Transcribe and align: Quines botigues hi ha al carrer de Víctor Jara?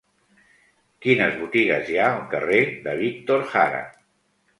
Quines 1.05 1.35
botigues 1.41 1.91
hi 1.91 1.99
ha 2.03 2.07
al 2.13 2.23
carrer 2.31 2.63
de 2.87 2.95
Víctor 3.03 3.45
Jara? 3.53 3.83